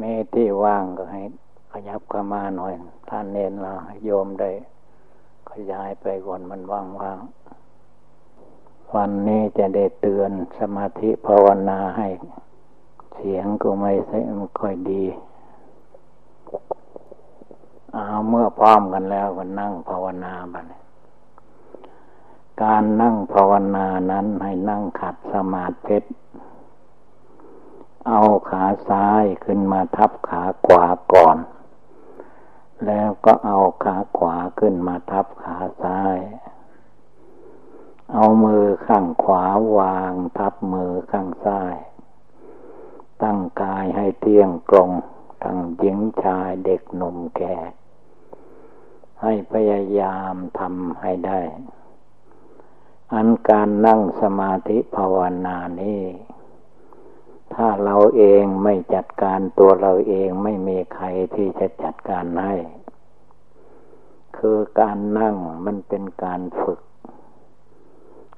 [0.00, 1.22] มีที่ว่างก็ให้
[1.72, 2.74] ขยับเข้ามาหน่อย
[3.08, 3.72] ท่านเน้นเรา
[4.04, 4.50] โยมได้
[5.50, 12.08] ขยายไปก่อนมันว่างๆ วันนี้จะได้เตือนสมาธิภาวนาให้
[13.14, 14.18] เสียงก็ไม่ใช่
[14.60, 15.04] ค่อยดี
[17.92, 20.66] เอาเมื่อพร้อมกันแล้วก็นั่งภาวนาบัด
[22.62, 25.98] การนั่งภาวนานั้นให้นั่งขัดสมาธิ
[28.08, 31.36] เอาขาซ้ายขึ้นมาทับขาขวาก่อน
[32.86, 36.18] แล้วก็เอาขาขวาขึ้นมาทับขาซ้าย
[38.12, 39.44] เอามือข้างขวา
[39.78, 41.76] วางทับมือข้างซ้าย
[43.22, 44.90] ตั้งกายให้เที่ยงตรง
[45.42, 47.56] ทั้งหญิงชายเด็กหนุ่มแก่
[49.22, 51.40] ให้พยายามทำให้ได้
[53.14, 55.16] อันการนั่งสมาธิภาว
[55.46, 56.02] นานี้
[57.54, 62.54] ถ้าเราเองไม่จัดการตัวเราเองไม่มีใครที่จะจัดการให้
[64.36, 65.36] คือการนั่ง
[65.66, 66.80] มันเป็นการฝึก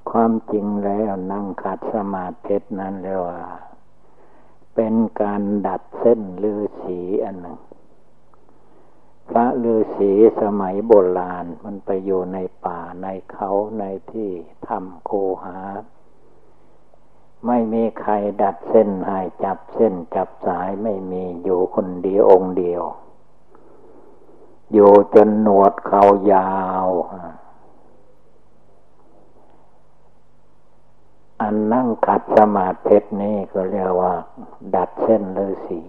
[0.09, 3.41] ความจริงแล้วนั่งขัดสมาธินั้นแล้วว่า
[4.75, 7.59] เป็นการดัดเส้นลือสีอันหนึ่ง
[9.29, 14.29] พระลือสีสมัยโบราณมันไปอยู่ในป่าในเขาในที่
[14.67, 15.11] ทำโค
[15.43, 15.59] หา
[17.47, 22.83] ไม่มีใครดัดเส้นให้จับเส้นจับสายไม่มีอยู่คนเดียวองเดียว
[24.73, 26.53] อยู่จนหนวดเขายา
[26.85, 26.87] ว
[31.41, 34.13] อันนั่งขัดสมาธินี่ก็เรียกว่า
[34.75, 35.81] ดัดเส้นฤาษี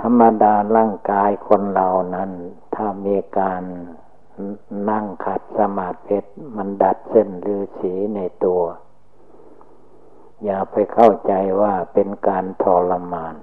[0.00, 2.30] ธรรมดาร่างกายคนเรานั้น
[2.74, 3.62] ถ้ามีการ
[4.90, 6.18] นั่งขัดสมาธิ
[6.56, 8.62] มันดัดเส้นฤาษีในตัว
[10.44, 13.34] อย่าไปเข้าใจว่าเป็นการทรมาน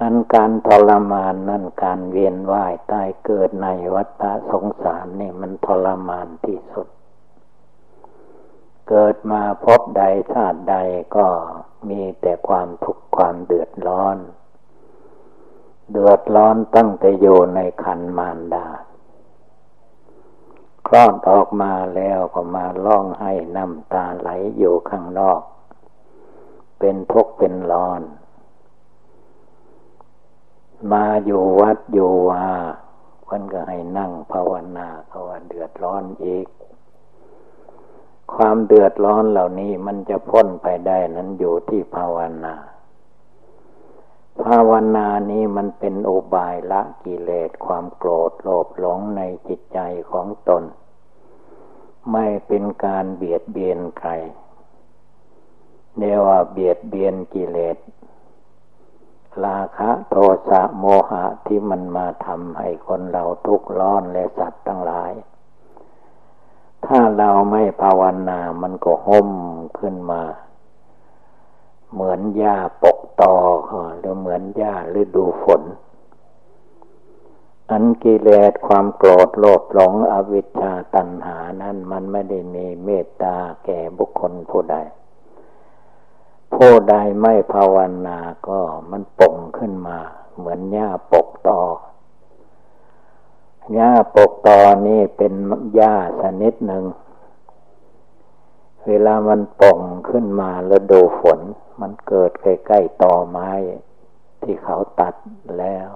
[0.00, 6.88] อันการทรมานนั่นการเวียนว่ายตายเกิดในวัฏสงสารนี่มันทรมานที่สุด
[8.88, 10.76] เกิดมาพบใดชาติใด
[11.16, 11.26] ก็
[11.88, 14.16] มีแต่ความทุกข์ความเดือดร้อน
[15.90, 18.66] เดือดร้อนตั้งแต่อยู่ในคันมารดา
[20.86, 25.40] คลอดออกมาแล้วก็มาร้องให้น้ำตาไหลอยู่ข้างนอก
[26.78, 28.02] เป็นทุกข์เป็นร้อน
[30.92, 32.46] มาอยู่วัดอยู่วา
[33.24, 36.46] เพิ่นก็ให้นั่งภาวนาเขาว่าเดือดร้อนอีก
[38.34, 49.78] ความเดือดร้อนเหล่านี้มันจะพ้นไปได้นั้นอยู่ที่ภาวนาาวนานี้มันเป็นอุบายละกิเลสความโกรธโลภหลงในจิตใจ
[50.10, 50.62] ของตน
[52.12, 54.10] ไม่เป็นการเบียดเบียนใคร
[55.98, 57.78] เรียกว่าเบียดเบียนกิเลส
[59.44, 60.16] ราคะโท
[60.48, 65.12] สะโมหะที่มันมาทำให้คนเราทุกข์ร้อนและสัตว์ทั้งหลาย
[66.86, 69.30] ถ้าเราไม่ภาวนามันก็ห่ม
[69.78, 70.22] ขึ้นมา
[71.92, 73.34] เหมือนหญ้าปกตอ
[73.98, 75.62] หรือเหมือนหญ้าฤดูฝน
[77.70, 84.76] อันกิเลสความโกรธโลภหลงอวิชชาตัณหานั้นมันไม่ได้มีเมตตาแก่บุคคลผู้ใด
[86.54, 88.18] ผู้ใดไม่ภาวนา
[88.48, 89.98] ก็มันป่งขึ้นมา
[90.36, 91.60] เหมือนหญ้าปกตอ
[93.74, 95.32] หญ้าปกตอนี่เป็น
[95.74, 96.84] หญ้าชนิดหนึ่ง
[98.88, 101.40] เวลามันป่องขึ้นมาแล้วดูฝน
[101.80, 103.50] มันเกิดใกล้ๆตอไม้
[104.42, 105.14] ที่เขาตัด
[105.58, 105.90] แล้ว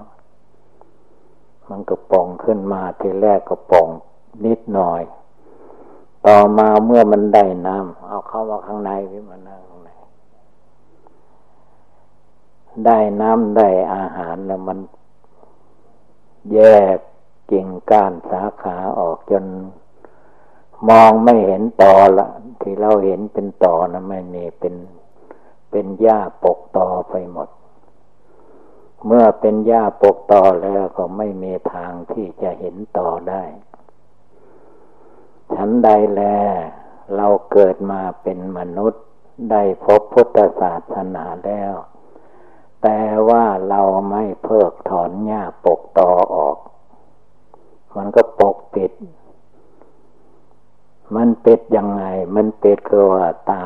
[1.71, 3.89] มันก็ป่องขึ้นมาทีแรกก็ป่อง
[4.45, 5.03] นิดหน่อย
[6.27, 9.91] ต่อมาเมื่อมันได้น้ำเอาเข้ามาข้างในพี่มานั่งข้างใน
[12.87, 14.79] ได้น้ำได้อาหารแล้วมัน
[16.55, 16.61] แย
[16.97, 16.99] ก
[17.51, 19.45] กิ่งก้านสาขาออกจน
[20.89, 22.27] มองไม่เห็นต่อละ
[22.61, 24.75] ที่เราเห็นเป็นต่อนะไม่มีเป็น
[25.71, 27.49] เป็นหญ้าปกต่อไปหมด
[29.07, 33.43] เมื่อเป็นหญ้าปกต่อแล้วก็ไม่มีทางที่จะเห็นต่อได้
[35.55, 36.23] ฉันใดแล
[37.17, 39.05] เราเกิดมาเป็นมนุษย์
[39.51, 41.75] ได้พบพุทธศาสนาแล้ว
[42.83, 46.57] แต่ว่าเราไม่เพิกถอนหญ้าปกตอออก
[47.97, 48.93] มันก็ปกปิด
[51.17, 52.05] มันเป็ดยังไง
[52.37, 53.65] มันเป็ดคือว่าตา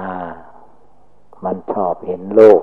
[1.44, 2.62] มันชอบเห็นโลก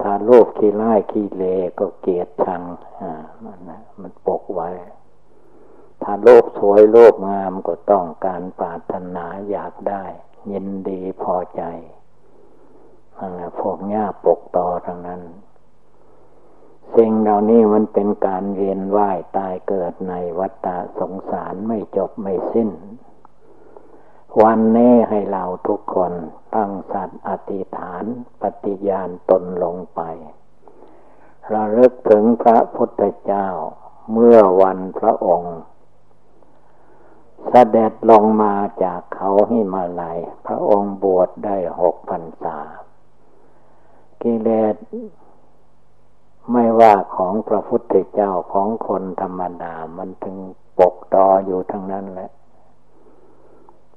[0.00, 1.44] ถ้าโลกขี้ไล่ขี้เล
[1.78, 2.62] ก็เกลียดชัง
[3.02, 3.12] อ่า
[3.44, 4.70] มันนะมันปกไว้
[6.02, 10.04] ถ้าโลกสวยโลกงามก็ต้องการปรารถนาอยากได้
[10.52, 11.62] ยินดีพอใจ
[13.58, 15.22] พวกหญ้าปกตอทั้งนั้น
[16.96, 22.70] สิ่งเหล่านี้มันเป็นการเวียนว่ายตายเกิดในวัฏฏะสงสารไม่จบไม่สิ้น
[24.40, 26.12] วันนี้ให้เราทุกคน
[26.54, 28.04] ตั้งสัตว์อธิษฐาน
[28.40, 30.00] ปฏิญาณตนลงไป
[31.52, 33.48] ระลึกถึงพระพุทธเจ้า
[34.12, 35.56] เมื่อวันพระองค์
[37.48, 42.58] เสด็จลงมาจากเขาหิมาลัย พระองค์บวชได้หกพันษา
[44.22, 44.76] กิเลส
[46.52, 50.36] ไม่ว่าของพระพุทธเจ้าของคนธรรมดามันถึง
[50.78, 52.30] ปกตออยู่ทั้งนั้นแหละ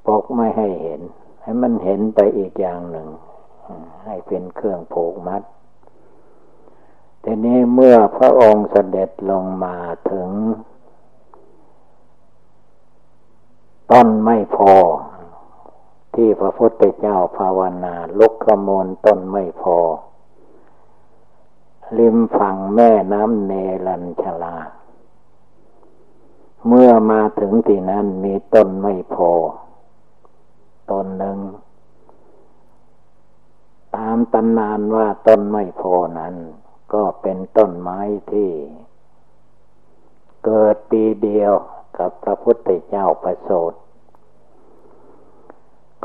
[0.07, 1.01] ปกไม่ให้เห็น
[1.41, 3.07] ให้มันเห็นไปอีกอย่างหนึ่ง
[4.05, 5.41] ให้เป็นเครื่องผูกมัด
[7.23, 9.75] ทีนี้เมื่อพระองค์เสด็จลงมา
[10.11, 10.29] ถึง
[13.91, 14.73] ต้นไม่พอ
[16.15, 19.77] ที่พระพุทธเจ้าภาวนาลุกขโมลต้นไม่พอ
[21.99, 23.53] ริมฝั่งแม่น้ำเน
[23.87, 24.55] รัญชลา
[26.67, 29.31] เมื่อมาถึงที่นั้นมีต้นไม่พอ
[30.91, 31.39] ต้นหนึ่ง
[33.95, 36.35] ตามตำนานว่าต้นไม่พอนั้น
[36.93, 37.99] ก็เป็นต้นไม้
[38.31, 38.49] ที่
[40.45, 41.53] เกิดปีเดียว
[41.97, 43.73] กับพระพุทธเจ้าประโสด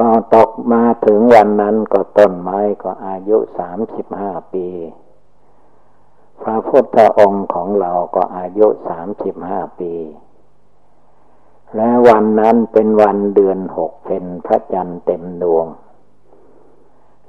[0.00, 4.66] ก็ตกมาถึงวันนั้นก็ต้นไม้ก็อายุสามสิบห้าปี
[6.42, 9.92] พระพุทธองค์ของเราก็อายุสามสิบห้าปี
[11.76, 15.66] และวันนั้นเป็นวันเดือนหกเป็นพระจันทร์เต็มดวง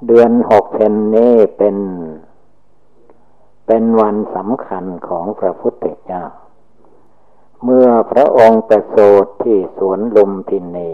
[0.08, 1.78] เดือนหกเพนนี้เป็น
[3.68, 6.24] เป็นวันสำคัญของพระพุทธเจ้า
[7.64, 10.92] เมื่อพระองค์ประสูติที่สวนลุมพินี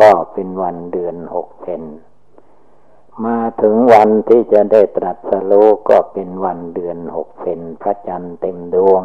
[0.00, 1.82] ก็เป็นวันเดือนหกเพน
[3.24, 9.02] มาถึงวันที่จะได้ตรัสรู้ก็เป็นวันเดือนหกเพนพระจันทร์เต็มดวง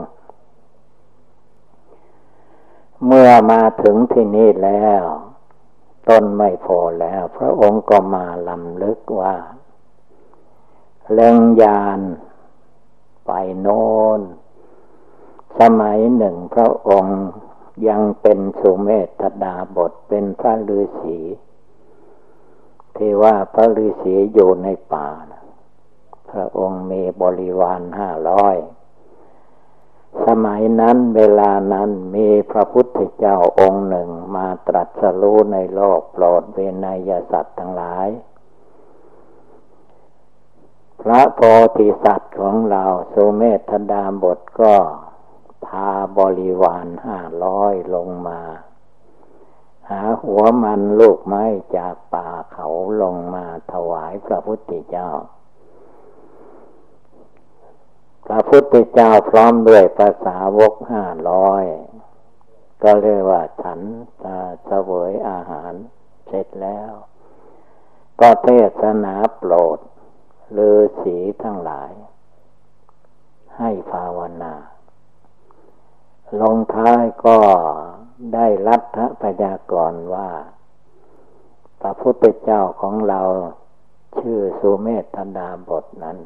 [3.08, 5.04] เมื่อมาถึงที่นี่แล้ว
[6.10, 9.36] ต้นไม่พอแล้ว พระองค์ก็มาลำลึกว่า
[11.14, 12.00] เล่งยาน
[13.26, 14.22] ไปโน้น
[15.60, 17.20] สมัยหนึ่งพระองค์
[17.88, 18.90] ยังเป็นสุเม
[19.22, 21.20] ธดาบทเป็นพระฤาษี
[22.96, 25.10] ที่ว่าพระฤาษีอยู่ในป่า
[26.32, 28.56] พระองค์มีบริวารห้าร้อย
[30.28, 38.08] สมัยนั้นเวลานั้นมีพระพุทธเจ้าองค์หนึ่งมาตรัสรู้ในโลกโปรดเวนยสัตว์ทั้งหลาย
[41.02, 41.42] พระโพ
[41.78, 42.84] ธิสัตว์ของเรา
[43.14, 44.76] สุเมธดาบทก็
[45.66, 48.42] พาบริวารห้าร้อยลงมา
[49.90, 51.44] หาหัวมันลูกไม้
[51.78, 52.68] จากป่าเขา
[53.02, 55.10] ลงมาถวายพระพุทธเจ้า
[58.28, 61.66] พระพุทธเจ้าพร้อมด้วยภาษาวกห้าร้อย
[62.84, 63.80] ก็เรียกว่าฉัน
[64.66, 65.74] เสวยอาหาร
[66.28, 66.92] เสร็จแล้ว
[68.22, 68.50] ก็เท
[68.82, 69.80] ศนาโปรด
[70.58, 71.92] ฤาษีทั้งหลาย
[73.58, 74.54] ให้ภาวนา
[76.42, 77.38] ลงท้ายก็
[78.34, 80.30] ได้รัฐพยากรว่า
[81.82, 83.22] พระพุทธเจ้าของเรา
[84.18, 86.18] ชื่อสุเมธดาบทนั้น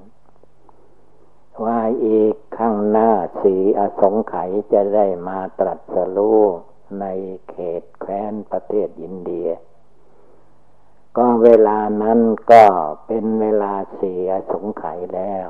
[1.65, 3.11] ว่าอีกข้างหน้า
[3.41, 6.39] สีอสงไขยจะได้มาตรัสรู้
[6.99, 7.05] ใน
[7.49, 9.49] เขตแคว้นประเทศอินเดีย
[11.17, 12.19] ก็เวลานั้น
[12.51, 12.65] ก็
[13.05, 15.47] เป็นเวลาสียสงไขยแล้ว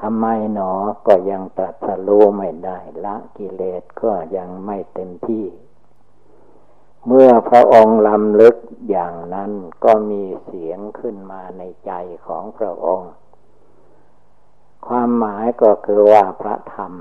[0.00, 0.72] ทำไมหนอ
[1.06, 5.46] ก็ยังตรัสรู้ไม่ได้ละกิเลสก็ยังไม่เต็มที่
[7.06, 8.56] เมื่อพระองค์ลำลึก
[8.90, 9.52] อย่างนั้น
[9.84, 11.92] ก็มีเสียงขึ้นมาในใจ
[12.26, 13.12] ของพระองค์
[14.86, 16.92] ความหมายก็คือว่าพระธรรม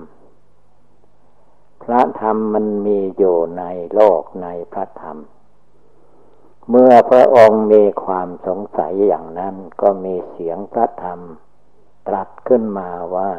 [1.84, 3.64] พระธรรมมันมีอยู่ใน
[3.94, 5.18] โลกในพระธรรม
[6.70, 11.20] เมื่อพระองค์มีความสงสัยอย่างนั้นก็มีเสียงพระธรรม
[12.08, 13.32] ตรัสขึ้นมาว่า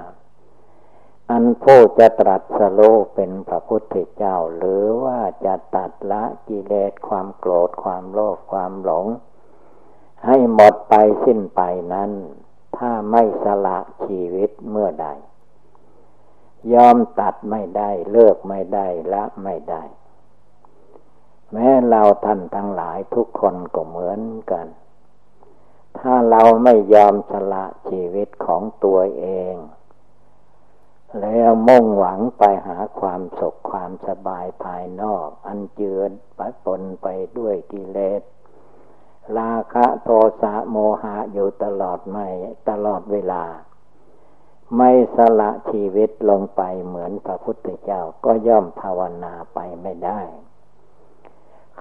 [1.31, 2.81] อันผู้จะตรัสโล
[3.15, 9.07] เป็นพระพุทธเจ้า หรือว่าจะตัดละกิเลสความโกรธความโลภความหลง
[10.27, 11.61] ให้หมดไปสิ้นไป
[11.93, 12.11] นั้น
[12.77, 15.09] ถ้าไม่สละชีวิตเมื่อใด
[16.73, 19.83] ยอมตัดไม่ได้เลิกไม่ได้ละไม่ได้
[21.53, 24.67] แม้เราท่านทั้งหลายทุกคนก็เหมือนกัน
[25.99, 29.55] ถ้าเราไม่ยอมสละชีวิตของตัวเอง
[31.21, 36.01] แล้วมุ่งหวังไปหาความสุขความสบายภายนอก อันเจือ
[36.39, 37.07] ปะปนไป
[37.39, 38.23] ด้วยกิเลส
[39.39, 40.09] ราคะโท
[40.43, 42.27] สะโมหะอยู่ตลอดไม่
[42.69, 43.45] ตลอดเวลา
[44.77, 50.21] ไม่สละชีวิตลงไปเหมือนพระพุทธเจ้าก็ย่อมภาวนาไปไม่ได้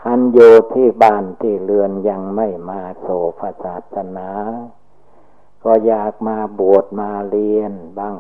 [0.02, 3.08] คันอยู่ที่บ้านที่เรือนยังไม่มาโส
[3.40, 4.30] ภาศาสนา
[5.64, 8.18] ก็อยากมาบวชมาเรียนบ้าง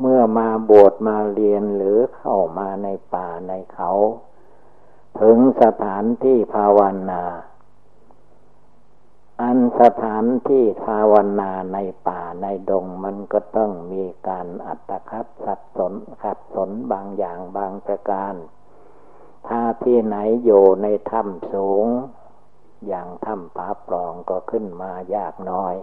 [0.00, 3.90] เมื่อมาบวชมาเรียนหรือเข้ามาในป่าในเขา
[5.20, 7.22] ถึงสถานที่ภาวนา
[9.40, 11.78] อันสถานที่ภาวนาใน
[12.08, 18.34] ป่าในดงมันก็ต้องมีการอัตคัดสับสนขัดสนบางอย่างบางประการ
[19.48, 21.86] ถ้าที่ไหนอยู่ในถ้ำสูง
[22.86, 25.74] อย่างถ้ำผาปลองก็ขึ้นมายากน้อย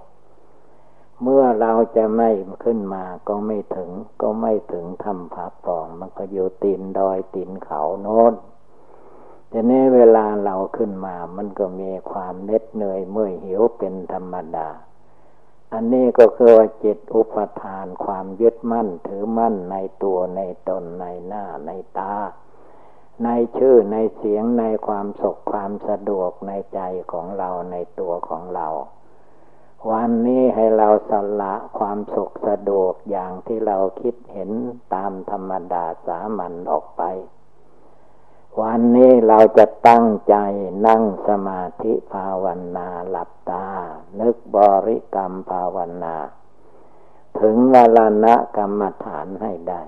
[1.21, 2.29] เมื่อเราจะไม่
[2.63, 3.89] ขึ้นมาก็ไม่ถึง
[4.21, 8.33] ก็ไม่ถึงถ้ำผาปลอง มันก็อยู่ตีนดอยตีนเขาโน้น
[9.49, 14.67] แต่นี้เวลาเราขึ้นมา มันก็มีความเน็ดเหนื่อยเมื่อยหิวเป็นธรรมดา
[15.73, 22.13] อันนี้ก็คือว่าจิตอุปทานความยึดมั่นถือมั่นในตัวในตนในหน้าในตา
[23.23, 26.79] ในชื่อในเสียงในความสุขความสะดวกในใจ
[27.11, 28.67] ของเราในตัวของเรา
[29.91, 31.11] วันนี้ให้เราส
[31.41, 34.51] ละความสุขสะดวกอย่างที่เราคิดเห็น
[34.93, 37.03] ตามธรรมดาสามัญออกไป
[38.61, 40.35] วันนี้เราจะตั้งใจ
[40.87, 42.45] นั่งสมาธิภาว
[42.77, 43.67] นาหลับตา
[44.19, 46.15] นึกบริกรรมภาวนา
[47.39, 49.81] ถึงวลานะกรรมฐานให้ได้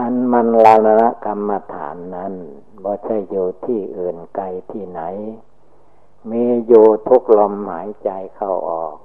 [0.00, 2.34] อันมันลาละกรรมฐานนั้น
[2.82, 5.00] บ่ใช่อยู่ที่อื่นไกลที่ไหน
[6.30, 8.96] มีอยู่ทุกลมหายใจเข้าออก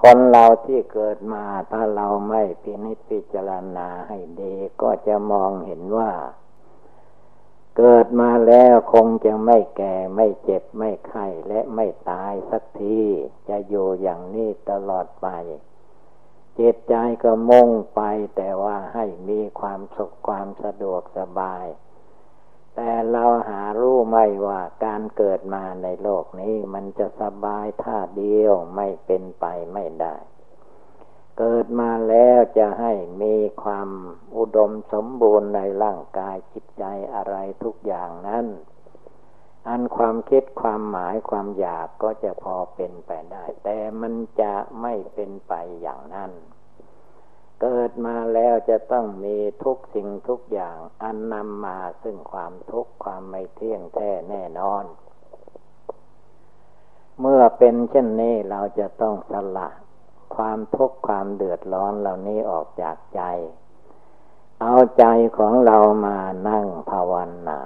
[0.00, 6.10] คนเราที่เกิดมาถ้าเราไม่พินิจพิจารณาให้ดีก็จะมองเห็นว่า
[7.76, 13.00] เกิดมาแล้วคงจะไม่แก่ไม่เจ็บไม่ไข้และไม่ตายสักที
[13.48, 15.28] จะอยู่อย่างนี้ตลอดไป
[16.58, 18.00] จิตใจก็มุ่งไป
[18.36, 21.66] แต่ว่าให้มีความสุขความสะดวกสบาย
[22.74, 30.14] แต่เราหารู้ไม่ว่าการเกิดมาในโลกนี้มันจะสบายท่าเดียวไม่เป็นไปไม่ได้
[31.38, 33.88] เกิดมาแล้วจะให้มีความ
[34.36, 38.46] อุดมสมบูรณ์ในร่างกายจิตใจอะไรทุกอย่างนั้น
[39.68, 45.52] อันความคิดความหมายความอยากก็จะพอเป็นไปได้ แต่มันจะไม่เป็นไป
[45.82, 46.32] อย่างนั้น
[47.60, 54.84] เกิดมาแล้วจะต้องมีทุกสิ่งทุกอย่าง อันนำมาซึ่งความทุกข์ความไม่เที่ยงแท้แน่นอน
[57.20, 59.68] เมื่อเป็นเช่นนี้เราจะต้องสละ
[60.36, 63.22] ความทุกข์ความเดือดร้อนเหล่านี้ออกจากใจ
[64.62, 65.04] เอาใจ
[65.38, 67.14] ของเรามานั่งภาว
[67.48, 67.58] นา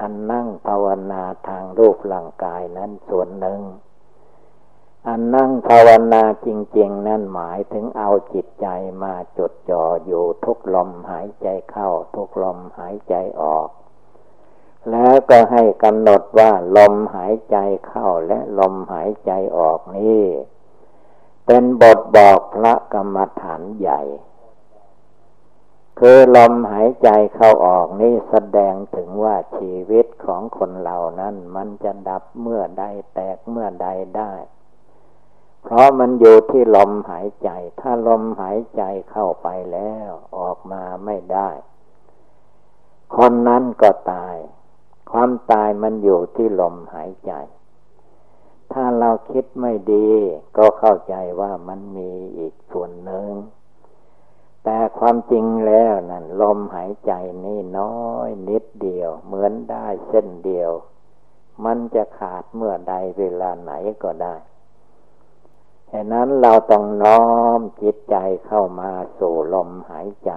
[0.00, 3.60] อันนั่งภาวนาทางรูปร่างกายนั้นส่วนหนึ่ง
[5.08, 6.48] อันนั่งภาวนาจ
[6.78, 8.66] ริง ๆ นั่นหมายถึงเอาจิตใจ
[9.02, 13.68] มาจดจ่ออยู่ทุกลมหายใจเข้าทุกลมหายใจออก
[14.90, 17.56] แล้วก็ให้กำหนดว่าลมหายใจ
[17.86, 20.24] เข้าและลมหายใจออกนี้
[21.50, 24.00] เป็นบทบอกพระกรรมฐานใหญ่
[25.98, 34.32] คือลมหายใจเข้าออกนี่แสดงถึงว่าชีวิตของคนเหล่านั้น มันจะดับเมื่อใดแตกเมื่อใดได้
[35.62, 37.50] เพราะมันอยู่ที่ลมหายใจ
[37.80, 41.50] ถ้าลมหายใจเข้าไปแล้วออกมาไม่ได้
[43.16, 44.36] คนนั้นก็ตาย
[45.10, 47.32] ความตายมันอยู่ที่ลมหายใจ
[48.72, 50.08] ถ้าเราคิดไม่ดี
[50.56, 53.30] ก็เข้าใจว่ามันมีอีกส่วนหนึ่ง
[54.64, 57.12] แต่ความจริงแล้วนั่นลมหายใจ
[57.44, 60.70] นี่น้อยนิดเดียว เหมือนได้เส้นเดียว
[61.64, 63.72] มันจะขาดเมื่อใดเวลาไหน
[64.02, 64.36] ก็ได้
[65.92, 67.24] ฉะนั้นเราต้องน้อ
[67.58, 70.32] มจิตใจเข้ามาสู่ลมหายใจ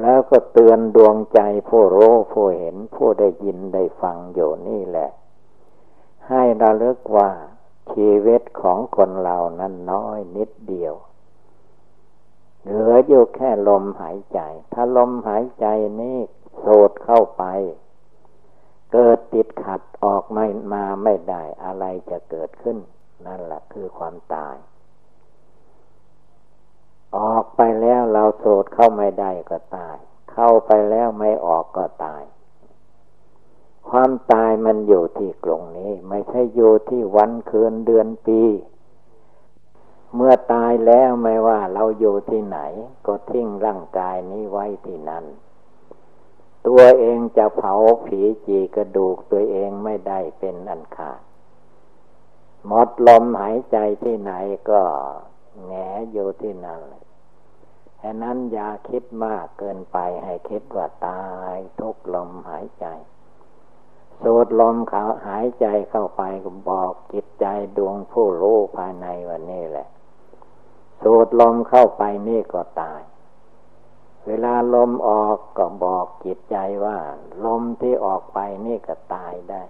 [0.00, 5.10] แล้วก็เตือนดวงใจผู้รู้ผู้เห็นผู้ได้ยินได้ฟังอยู่นี่แหละ
[6.28, 7.30] ให้ระลึกว่า
[7.92, 10.94] ชีวิตของคนเรานั้นน้อยนิดเดียว
[12.62, 14.40] เหลืออยู่แค่ลมหายใจ
[14.72, 15.66] ถ้าลมหายใจ
[16.00, 16.18] นี้
[16.58, 17.44] โสดเข้าไป
[18.92, 22.78] เกิดติดขัดออกไม่มาไม่ได้อะไรจะเกิดขึ้น
[23.26, 24.56] นั่นแหละคือความตาย
[27.16, 29.96] ออกไปแล้วเราโสดเข้าไม่ได้ก็ตาย
[30.32, 32.22] เข้าไปแล้วไม่ออกก็ตาย
[33.88, 38.40] ความตายมันอยู่ที่กรงนี้ ไม่ใช่อยู่ที่วันคืนเดือนปี
[40.14, 42.58] เมื่อตายแล้วไม่ว่าเราอยู่ที่ไหน
[43.06, 45.24] ก็ทิ้งร่างกายนี้ไว้ที่นั่น
[46.66, 47.74] ตัวเองจะเผา
[48.06, 51.20] ผีจีกระดูกตัวเองไม่ได้เป็นอันขาด
[52.66, 54.32] หมดลมหายใจที่ไหน
[54.70, 54.82] ก็
[55.66, 55.72] แง
[56.12, 56.82] อยู่ที่นั่น
[58.02, 62.86] ฉะนั้นอย่าคิดมากเกินไปให้คิดว่าตายทุกลมหายใจ
[64.22, 69.88] สูดลมเขาหายใจเข้าไปก็บอกจิตใจดวงผู้รู้ภายในวันนี้แหละ
[71.02, 73.00] สูดลมเข้าไปนี่ก็ตาย
[74.26, 76.98] เวลาลมออกก็บอกจิตใจว่า
[77.44, 79.62] ลมที่ออกไปนี่ก็ตายได้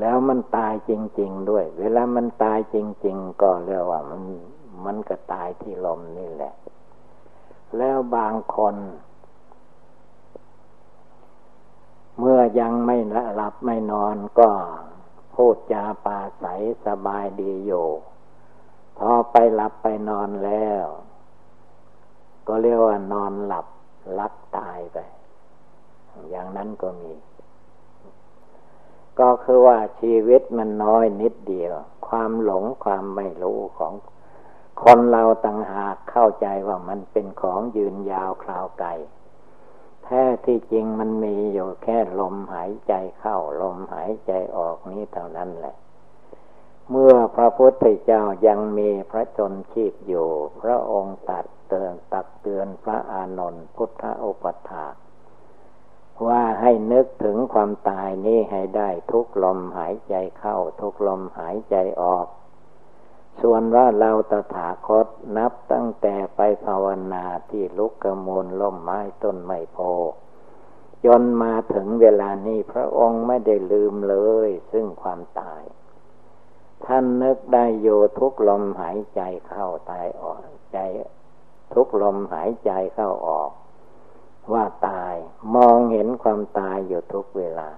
[0.00, 4.22] แล้วมันตายจริง ๆด้วย เวลามันตายจริง ๆ ก็เรียกว่ามัน
[4.84, 6.54] มันก็ตายที่ลมนี่แหละ
[7.76, 8.74] แล้วบางคน
[12.18, 12.96] เมื่อยังไม่
[13.36, 14.50] หลับไม่นอนก็
[15.34, 16.44] พูดจาปาใส
[16.86, 17.88] สบายดีอยู่
[18.98, 20.84] พอไปหลับไปนอนแล้ว
[22.46, 23.66] ก็เรียกว่านอนหลับ
[24.18, 24.98] ลักตายไป
[26.30, 27.12] อย่างนั้นก็มี
[29.20, 31.72] ก็คือว่าชีวิตมันน้อยนิดเดียว
[32.08, 33.92] ความหลงความไม่รู้ของ
[34.82, 38.90] คนเราต่างหากเข้าใจว่ามันเป็นของยืนยาวคราวไกล
[40.08, 45.74] แท้ที่จริงมันมีอยู่แค่ลมหายใจเข้าลมหายใจออกนี้เท่านั้นแหละ
[46.90, 50.28] เมื่อพระพุทธเจ้ายังมีพระชนชีพอยู่
[50.62, 54.86] พระองค์ตัดเตือนตักเตือนพระอานนท์พุทธอุปถา
[56.26, 62.26] ว่าให้นึกถึงความตายนี้ให้ได้ทุกลมหายใจเข้า ทุกลมหายใจออก
[63.40, 69.78] ส่วนว่าเราตถาคตนับตั้งแต่ไปภาวนาที่ลุกกระมูลล่มไม้ต้นไม้โพ
[71.04, 74.16] จนมาถึงเวลานี้พระองค์ไม่ได้ลืมเล
[74.48, 75.62] ย ซึ่งความตาย
[76.86, 80.38] ท่านนึกได้อยู่ทุกลมหายใจเข้าตายออก
[80.72, 80.78] ใจ
[81.74, 83.50] ทุกลมหายใจเข้าออก
[84.52, 85.14] ว่าตาย
[85.54, 87.70] มองเห็นความตายอยู่ทุกเวลา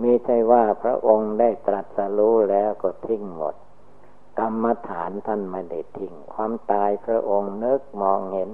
[0.00, 3.54] ไม่ใช่ว่าพระองค์ได้ตรัสรู้แล้วก็ทิ้งหมด
[4.38, 8.50] กรรมฐานท่านไม่ได้ทิ้งความตายพระองค์นึกมองเห็น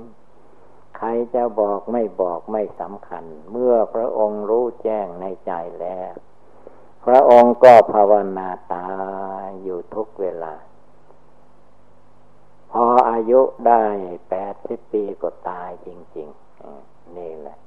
[0.97, 6.13] ใครจะบอกไม่บอกไม่สำคัญ เมื่อพระองค์รู้แจ้งในใจแล้ว
[7.05, 8.89] พระองค์ก็ภาวนาตา
[9.45, 10.55] ยอยู่ทุกเวลา
[12.73, 13.85] พออายุได้
[14.29, 16.29] แปดสิบปีก็ตายจริง
[16.73, 17.59] ๆ นี่แหละ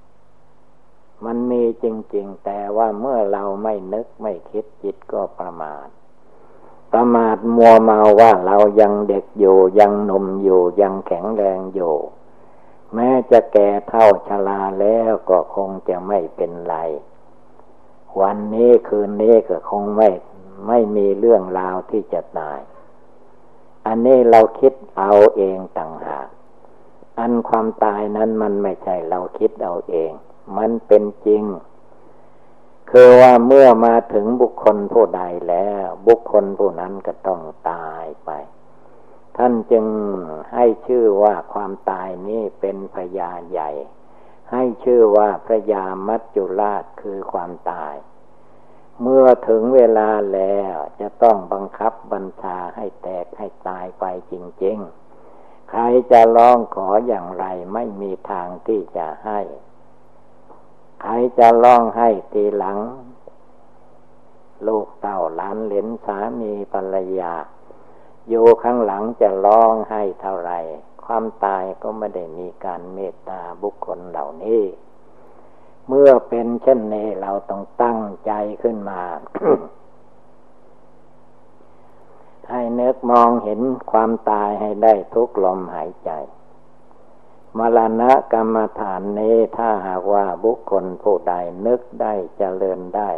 [1.25, 5.88] มันมีจริง ๆ แต่ว่าเมื่อเราไม่นึกไม่คิดจิตก็ประมาท
[6.97, 11.95] ประมาทมัวเมาว่าเรายังเด็กอยู่ยังหนุ่มอยู่ยังแข็งแรงอยู่
[12.93, 16.75] แม้จะแก่เท่าชราแล้วก็คงจะไม่เป็นไร
[18.21, 20.10] วันนี้คืนนี้ก็คงไม่
[20.67, 22.60] ไม่มีเรื่องราวที่จะตาย
[23.86, 26.27] อันนี้เราคิดเอาเองต่างหาก
[27.19, 30.12] อันความตายนั้นมันไม่ใช่เราคิดเอาเอง
[30.58, 31.43] มันเป็นจริง
[32.91, 38.32] คือว่าเมื่อมาถึงบุคคลผู้ใดแล้ว บุคคลผู้นั้นก็ต้องตายไป
[39.38, 39.86] ท่านจึง
[40.54, 43.69] ให้ชื่อว่าความตายนี้เป็นพยาใหญ่
[44.52, 47.95] ให้ชื่อว่าพระยามัจจุราชคือความตาย
[49.02, 59.39] เมื่อถึงเวลาแล้วจะต้องบังคับบัญชาให้แตกให้ตายไปจริง ๆ ใครจะร้องขออย่างไรไม่มีทางที่จะให้
[61.01, 62.77] ใครจะร้องให้ทีหลัง
[64.67, 67.34] ลูกเต่าล้านเหลนสามีภรรยา
[68.29, 70.51] อยู่ข้างหลังจะร้องให้เท่าไร
[71.05, 74.63] ความตายก็ไม่ได้มีการเมตตาบุคคลเหล่านี้
[75.88, 78.31] เมื่อเป็นเช่นนี้เราต้องตั้งใจ
[78.63, 79.01] ขึ้นมา
[82.51, 86.12] ให้เนึกมองเห็นความตายให้ได้ทุกลมหายใจ
[87.57, 91.33] มรณะกรรมฐานนี้ถ้าหากว่าบุคคลผู้ใด
[91.65, 93.09] นึกได้เจริญได้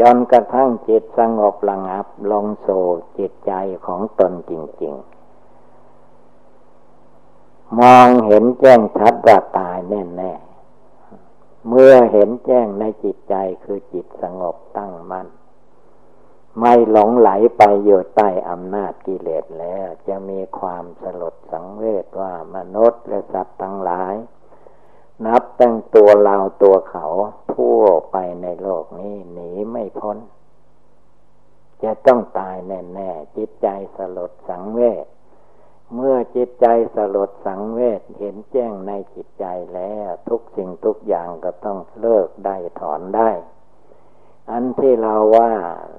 [0.00, 2.68] จนกระทั่งจิตสงบระงับลงโซ
[3.18, 3.52] จิตใจ
[3.86, 5.12] ของตนจริง ๆ
[7.78, 15.26] มองเห็นแจ้งชัดว่าตายแน่ๆเมื่อเห็นแจ้งในจิตใจคือจิตสงบตั้งมัน่น
[16.60, 24.14] ไม่หลงไหลไปอยู่ใต้อำนาจกิเลสแล้ว จะมีความสลดสังเวชว่ามนุษย์และสัตว์ทั้งหลาย
[25.26, 27.06] นับตั้งตัวเราตัวเขา
[27.54, 30.18] ทั่วไปในโลกนี้หนีไม่พ้น
[31.82, 35.06] จะต้องตายแน่ๆจิตใจสลดสังเวช
[35.94, 43.30] เมื่อจิตใจสลดสังเวชเห็นแจ้งในจิตใจแล้ว ทุกสิ่งทุกอย่างก็ต้องเลิกได้ถอนได้
[44.50, 45.52] อันที่เราว่า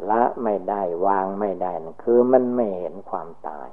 [0.10, 3.70] ละไม่ได้วางไม่ได้นะคือมันไม่เห็นความตาย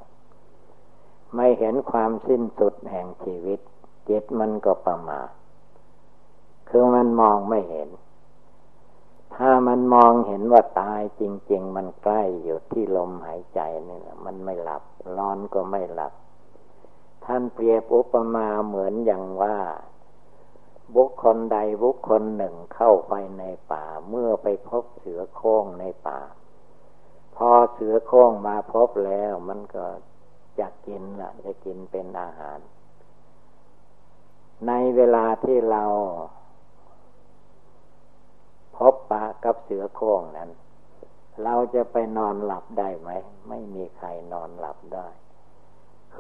[1.37, 3.61] ไม่เห็นความสิ้นสุดแห่งชีวิต
[4.09, 5.31] จิตมันก็ประมาท
[6.69, 7.89] คือมันมองไม่เห็น
[9.37, 14.83] ถ้ามันมองเห็นว่าตายจริง ๆ มันใกล้อยู่ที่ลมหายใจนี่แหละมันไม่หลับ
[15.17, 16.13] ร้อนก็ไม่หลับ
[17.25, 19.57] ท่านเปรียบอุปมาเหมือนอย่างว่า
[20.97, 26.21] บุคคลใดบุคคลหนึ่งเข้าไปในป่าเมื่อไปพบเสือโคร่งในป่า
[27.37, 29.87] พอเสือโคร่งมาพบแล้วมันก็
[30.59, 32.59] จะกินละจะกินเป็นอาหาร
[34.67, 35.85] ในเวลาที่เรา
[38.77, 40.51] พบปะกับเสือโคร่งนั้น
[41.43, 43.11] เราจะไปนอนหลับได้ไหม
[43.49, 45.09] ไม่มีใครนอนหลับได้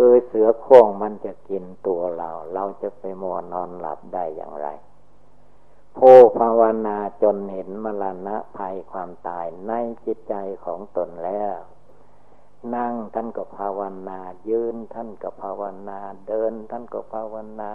[0.02, 4.68] คือเสือโคร่งมันจะกินตัวเรา เราจะไปมัวนอนหลับได้อย่างไร
[5.98, 9.72] ผู้ภาวนาจนเห็นมรณะภัยความตายใน
[10.04, 10.34] จิตใจ
[10.64, 11.56] ของตนแล้ว
[12.74, 17.72] นั่งท่านก็ภาวนา ยืนท่านก็ภาวนา เดินท่านก็ภาวนา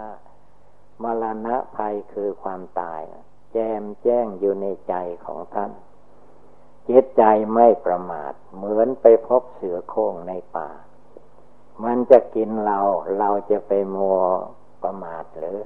[1.02, 3.02] มรณะภัยคือความตาย
[3.52, 5.72] แจมแจ้งอยู่ในใจของท่าน
[6.88, 7.22] จิตใจ
[7.54, 10.70] ไม่ประมาท เหมือนไปพบเสือโคร่งในป่า
[11.84, 12.78] มันจะกินเรา
[13.18, 14.18] เราจะไปมัว
[14.82, 15.58] ประมาทหรือ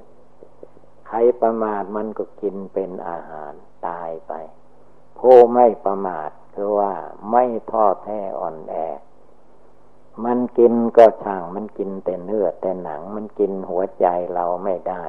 [1.07, 3.53] ใครประมาทมันก็กินเป็นอาหาร
[3.87, 4.33] ตายไป
[5.19, 6.95] ผู้ไม่ประมาทคือว่า
[7.31, 8.75] ไม่ท้อแท้อ่อนแอ
[10.25, 15.03] มันกินก็ช่างมันกินแต่เนื้อแต่หนังมันกินหัวใจเราไม่ได้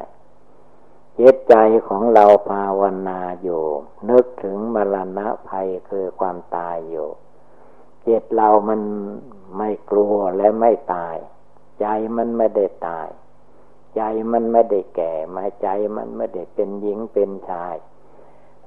[1.20, 1.56] จิตใจ
[1.88, 3.64] ของเราภาวนาอยู่
[4.10, 7.08] นึกถึงมรณะภัยคือความตายอยู่
[8.08, 8.82] จิตเรามัน
[9.58, 11.18] ไม่กลัวและไม่ตาย
[11.80, 11.86] ใจ
[12.18, 13.08] มันไม่ได้ตาย
[13.96, 17.76] ใจมันไม่ได้แก่มาใจมันไม่ได้เป็นหญิงเป็นชาย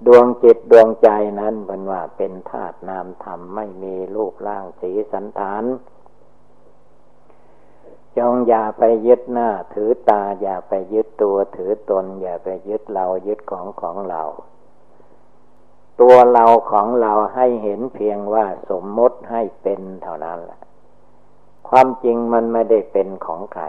[0.06, 1.08] ดวงจิตดวงใจ
[1.40, 5.64] นั้นเป็นว่าเป็นธาตุนามธรรมไม่มีรูปร่างสีสันฐาน
[8.18, 14.22] จงอย่าไปยึดหน้า ถือตาอย่าไปยึดตัวถือตน อย่าไปยึดเรายึดของของเรา
[16.00, 20.60] ตัวเราของเราให้เห็นเพียงว่าสมมติให้เป็นเท่านั้นแหละ
[21.76, 23.64] ความจริงมันไม่ได้เป็นของใคร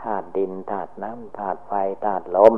[0.00, 1.72] ธาตุดินธาตุน้ำธาตุไฟ
[2.04, 2.54] ธาตุลม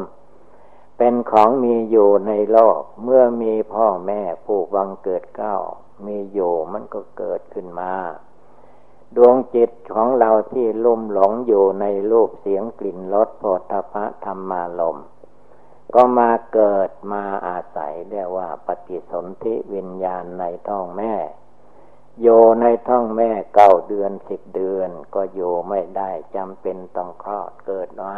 [0.98, 5.56] เป็นของมีอยู่ในโลก เมื่อมีพ่อแม่ผู้วังเกิดเก้า
[6.06, 7.92] มีอยู่มันก็เกิดขึ้นมา
[9.16, 14.98] ดวงจิตของเราที่ลุ่มหลงอยู่ในรูปเสียงกลิ่นรสโผฏฐะธรรมารม
[15.94, 21.14] ก็มาเกิดมาอาศัยเรียกว่าปฏิสนธิวิญญาณในท้องแม่
[22.22, 22.28] โย
[22.60, 28.12] ในท้องแม่เก้าเดือนสิบเดือน ก็อยู่ไม่ได้จำเป็นต้องคลอดเกิดมา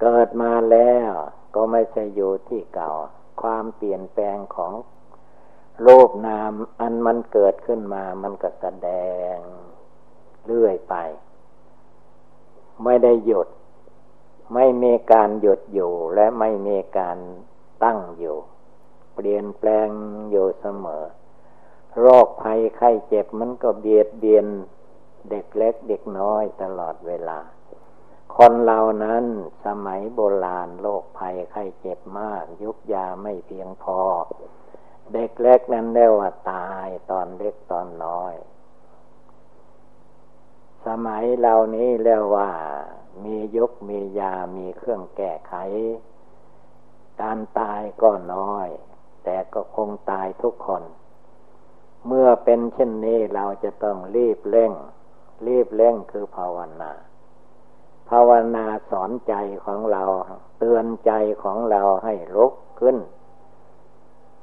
[0.00, 1.10] เกิดมาแล้ว
[1.54, 2.90] ก็ไม่ใช่อยู่ที่เก่า
[3.42, 4.72] ความเปลี่ยนแปลงของ
[5.82, 8.88] โลกนามอันมันเกิดขึ้นมามันก็แสด
[9.34, 9.36] ง
[10.46, 10.94] เรื่อยไป
[12.84, 13.48] ไม่ได้หยุด
[14.54, 17.18] ไม่มีการหยุดอยู่และไม่มีการ
[17.84, 18.36] ตั้งอยู่
[19.14, 19.88] เปลี่ยนแปลง
[20.30, 21.04] อยู่เสมอ
[22.00, 24.46] โรคภัยไข้เจ็บมันก็เบียดเบียน
[25.30, 27.38] เด็กเล็กเด็กน้อยตลอดเวลา
[28.36, 29.24] คนเหล่านั้น
[29.66, 34.00] สมัยโบราณโรคภัยไข้เจ็บมาก ยุกยาไม่เพียงพอ
[35.12, 38.34] เด็กเล็กนั้นเรียกว่าตายตอนเล็กตอนน้อย
[40.86, 42.50] สมัยเหล่านี้เรียกว่า
[43.24, 45.54] มียกมียามีเครื่องแก้ไข
[47.20, 48.68] การตายก็น้อย
[49.24, 50.82] แต่ก็คงตายทุกคน
[52.06, 54.72] เมื่อเป็นเช่นนี้เราจะต้องรีบเร่ง
[55.46, 56.92] รีบเร่งคือภาวนา
[58.10, 59.34] ภาวนาสอนใจ
[59.64, 60.04] ของเรา
[60.58, 61.12] เตือนใจ
[61.42, 62.96] ของเราให้ลุกขึ้น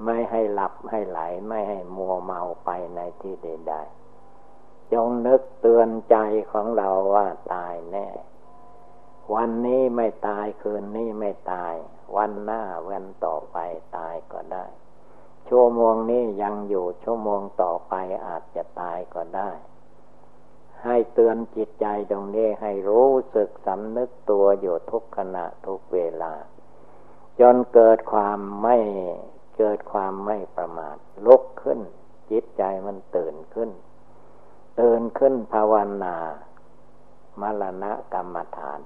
[0.05, 6.17] ไม่ให้หลับให้ไหลไม่ให้มัวเมาไปในที่ใดๆจงนึกเตือนใจ
[6.51, 8.07] ของเราว่าตายแน่
[9.35, 11.73] วันนี้ไม่ตายคืนนี้ไม่ตาย
[12.15, 13.57] วันหน้าวันต่อไป
[13.97, 14.65] ตายก็ได้
[15.49, 17.93] ชั่วโมงนี้ยังอยู่ชั่วโมงต่อไป
[18.27, 19.51] อาจจะตายก็ได้
[20.83, 26.33] ให้เตือนจิตใจตรงนี้ให้รู้สึกสำนึกตัวอยู่ทุกขณะทุกเวลา
[27.39, 28.77] จนเกิดความไม่
[29.57, 31.79] เกิดความไม่ประมาทลุกขึ้น
[32.31, 33.69] จิตใจมันตื่นขึ้น
[34.79, 36.15] ตื่นขึ้นภาวนา
[37.41, 38.79] มรณะกรรมฐาน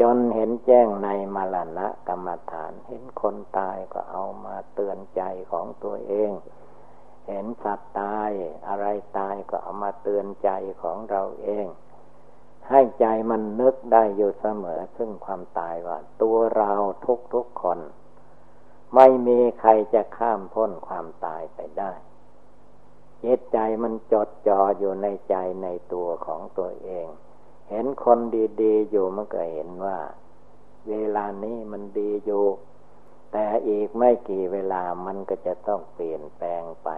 [0.00, 6.30] จนเห็นแจ้งในมรณะกรรมฐาน เห็นคนตายก็เอามาเตือนใจของตัวเอง
[7.28, 8.30] เห็นสัตว์ตาย
[8.68, 8.86] อะไร
[9.18, 10.50] ตายก็เอามาเตือนใจ
[10.82, 11.66] ของเราเอง
[12.68, 16.72] ให้ใจมันนึกได้อยู่เสมอ ซึ่งความตายว่า ตัวเรา
[17.06, 17.80] ทุกทุกคน
[18.94, 21.92] ไม่มีใครจะข้ามพ้นความตายไปได้
[23.24, 27.06] จิตใจมันจดจ่ออยู่ในใจในตัวของตัวเอง
[27.68, 28.18] เห็นคน
[28.62, 29.98] ดีๆอยู่มันก็เห็นว่า
[30.88, 32.44] เวลานี้มันดีอยู่
[33.32, 36.88] แต่อีกไม่กี่เวลามันก็จะต้องเปลี่ยนแปลงไป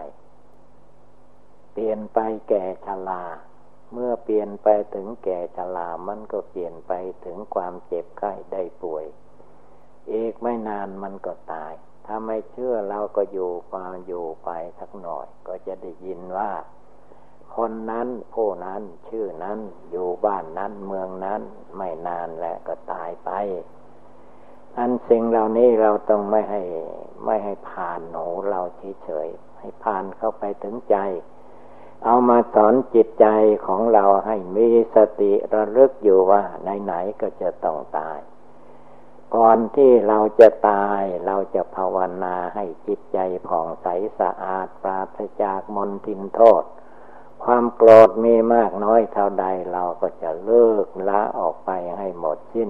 [1.71, 3.23] เปลี่ยนไปแก่ชรา
[3.93, 6.91] เมื่อเปลี่ยนไปถึงแก่ชรามันก็เปลี่ยนไป
[7.25, 9.05] ถึงความเจ็บไข้ได้ป่วย
[10.11, 11.73] อีกไม่นานมันก็ตาย
[12.05, 14.49] ถ้าไม่เชื่อเราก็อยู่มาอยู่ไป
[14.79, 16.51] สักหน่อย ก็จะได้ยินว่า
[17.57, 19.59] คนนั้นผู้นั้นชื่อนั้น
[19.91, 21.41] อยู่บ้านนั้นเมืองนั้น
[21.77, 23.29] ไม่นานแล้วก็ตายไป
[24.77, 26.61] อันสิ่งเหล่านี้เราต้องไม่ให้
[27.25, 28.61] ไม่ให้ผ่านหนูเรา
[29.03, 30.97] เฉยๆให้ผ่านเข้าไปถึงใจ
[32.05, 33.27] เอามาสอนจิตใจ
[33.67, 36.41] ของเราให้มีสติระลึกอยู่ว่า
[36.83, 38.19] ไหนๆก็จะต้องตาย
[39.35, 43.87] ก่อนที่เราจะตายเราจะภาวนาให้จิตใจผ่องใส
[44.19, 46.63] สะอาดปราศจากมลทินโทษ
[47.43, 52.69] ความโกรธมีมากน้อยเท่าใดเราก็จะเลิกละออกไปให้หมดสิ้น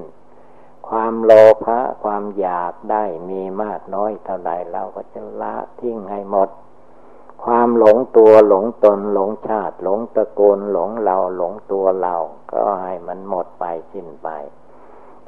[0.87, 1.31] ความโล
[1.65, 6.49] ภะความอยากได้มีมากน้อยเท่าใดเราก็จะละทิ้งให้หมด
[7.43, 12.15] ความหลงตัวหลงตนหลงชาติ หลงตะโกนหลงเราหลงตัวเรา
[12.51, 14.29] ก็ให้มันหมดไปสิ้นไป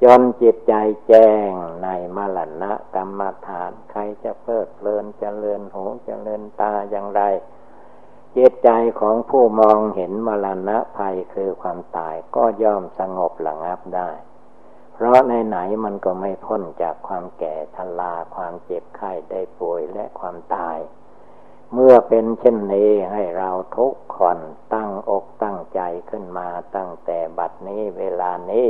[0.04, 0.73] จนจิตใจ
[1.08, 1.52] แจ้ง
[1.84, 7.21] ในมรณะกรรมฐาน ใครจะเพิดเพลินจเจริญหูจเจริญตาอย่างไร
[8.38, 14.10] จิตใจของผู้มองเห็นมรณะภัยคือความตายก็ย่อมสงบหลังับได้
[14.94, 20.78] เพราะในไหนมันก็ไม่พ้นจากความแก่ชราความเจ็บไข้ได้ป่วยและความตาย
[21.74, 24.38] เมื่อเป็นเช่นนี้ให้เราทุกคน
[24.74, 28.70] ตั้งอกตั้งใจขึ้นมาตั้งแต่บัดนี้เวลานี้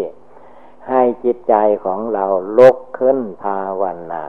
[0.89, 2.25] ให้จิตใจของเรา
[2.57, 4.23] ลุกขึ้นภาวนา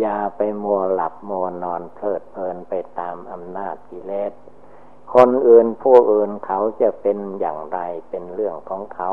[0.00, 4.32] อย่าไปมัวหลับมัวนอนเพลิดเพลินไปตามอำนาจกิเลส
[5.14, 7.78] คนอื่นผู้อื่นเขาจะเป็นอย่างไร
[8.10, 9.12] เป็นเรื่องของเขา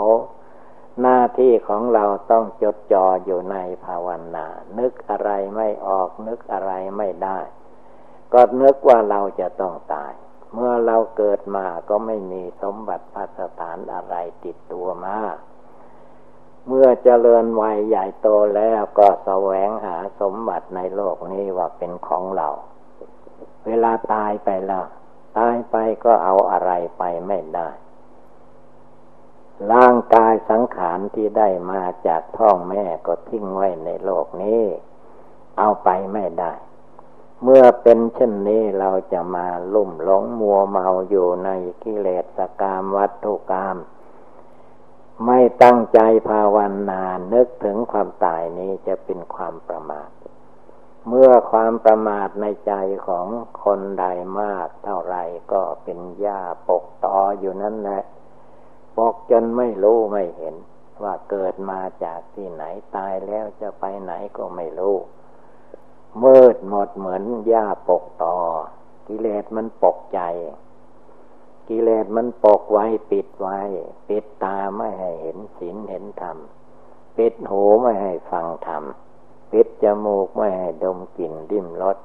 [1.01, 4.47] หน้าที่ของเราต้องจดจ่ออยู่ในภาวนา
[4.79, 7.39] นึกอะไรไม่ออกนึกอะไรไม่ได้
[8.33, 10.13] ก็นึกว่าเราจะต้องตาย
[10.53, 15.19] เมื่อเราเกิดมาก็ไม่มีสมบัติพัสถานอะไรติดตัวมา
[16.67, 22.49] เมื่อเจริญวัยใหญ่โตแล้วก็แสวงหาสมบัติในโลกนี้ว่าเป็นของเรา
[23.65, 24.85] เวลาตายไปแล้ว
[25.37, 27.69] ตายไปก็เอาอะไรไปไม่ได้
[29.73, 34.63] ร่างกายสังขารที่ได้มาจากท้องแม่ก็ทิ้งไว้ในโลกนี้
[35.57, 36.53] เอาไปไม่ได้
[37.43, 41.49] เมื่อเป็นเช่นนี้เราจะมาลุ่มหลงมัวเมาอยู่ใน
[41.83, 43.77] กิเลสกามวัตถุกรรม
[45.25, 46.57] ไม่ตั้งใจภาว
[46.89, 47.03] นา
[47.33, 50.09] นึกถึงความตายนี้จะเป็นความประมาท
[51.07, 52.73] เมื่อความประมาทในใจ
[53.07, 53.27] ของ
[53.63, 54.05] คนใด
[54.41, 55.17] มากเท่าไร
[55.51, 58.03] ก็เป็นหญ้าปกตออยู่นั่นแหละ
[58.97, 60.55] ปกจนไม่รู้ไม่เห็น
[61.03, 62.63] ว่าเกิดมาจากที่ไหน
[62.95, 64.95] ตายแล้วจะไปไหนก็ไม่รู้
[66.23, 68.37] มืดหมดเหมือนหญ้าปกตอ
[69.07, 70.21] กิเลสมันปกใจ
[71.69, 73.57] กิเลสมันปกไว้ปิดไว้
[74.07, 76.37] ปิดตาไม่ให้เห็นศีลเห็นธรรม
[77.17, 78.83] ปิดหูไม่ให้ฟังธรรม
[79.51, 81.97] ปิดจมูกไม่ให้ดมกลิ่นดิ้มรส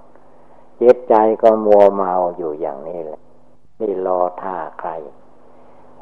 [0.80, 3.20] จิตใจก็มัวเมาอยู่อย่างนี้แหละ
[3.80, 4.90] นี่รอท่าใคร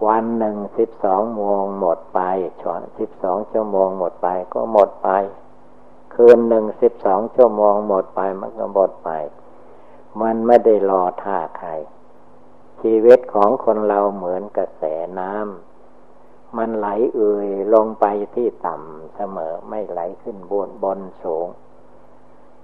[0.06, 2.20] วันหนึ่งสิบสองโมงหมดไป
[2.60, 5.08] ช่วงสิบสองชั่วโมงหมดไปก็หมดไป
[6.14, 9.10] คืนหนึ่งสิบสองชั่วโมงหมดไปมันก็หมดไป
[10.20, 11.70] มันไม่ได้รอท่าใคร
[12.88, 14.82] ชีวิตของคนเราเหมือนกระแส
[15.20, 21.48] น้ำมันไหลเอื่อยลงไปที่ต่ำเสมอไม่ไหลขึ้นบนบนสูง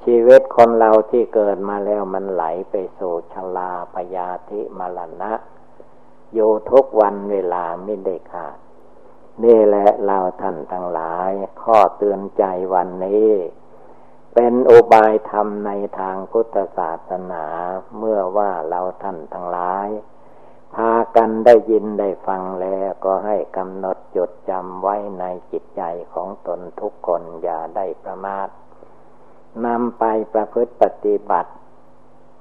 [0.05, 5.33] ชีวิตคนเราที่เกิดมาแล้วมันไหลไปสู่ชลาพยาธิมรณะ
[6.35, 8.57] อยู่ทุกวันเวลาไม่ได้ขาด
[9.45, 11.31] นี่แหละเราท่านทั้งหลาย
[11.63, 13.31] ข้อเตือนใจวันนี้
[14.35, 17.45] เป็นอุบายธรรมในทางพุทธศาสนา
[17.99, 19.89] เมื่อว่าเราท่านทั้งหลาย
[20.75, 25.83] พากันได้ยินได้ฟังแล้วก็ให้กำหนดจดจำไว้ในจิตใจ
[26.15, 28.49] ของตนทุกคนอย่าได้ประมาท
[29.67, 31.53] นำไปประพฤติปฏิบัติ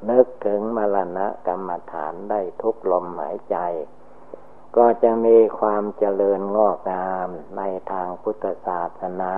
[0.09, 3.57] นึกถึงมรณะกรรมฐานได้ทุกลมหายใจ
[4.77, 9.33] ก็จะมีความเจริญงอกงามในทางพุทธศาสนา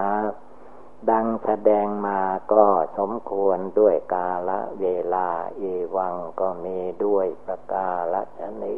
[1.09, 2.19] ดังแสดงมา
[2.53, 2.65] ก็
[2.97, 5.63] สมควรด้วยกาละเวลาเอ
[5.95, 8.77] วังก็มีด้วยประกาละชนี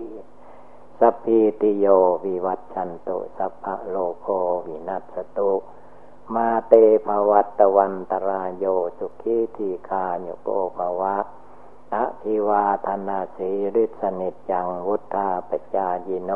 [1.00, 1.86] สัพพิติโย
[2.26, 4.28] วิวัตชันตุสัพพะโลโค
[4.68, 5.52] วินัสตุ
[6.34, 6.74] มาเต
[7.06, 8.66] ภวัตวันตรายโย
[8.98, 11.18] สุขีทีคาโยโกภวะ
[11.94, 16.32] อภิวาธนาสีริสนิจังวุธาปจายิโน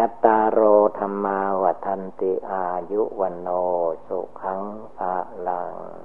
[0.00, 0.60] จัตตารโอ
[0.98, 3.48] ธรรมาวัทันติอายุวันโน
[4.06, 4.60] สุขัง
[4.96, 5.14] ภา
[5.46, 5.74] ลัง